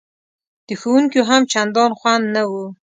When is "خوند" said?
1.99-2.25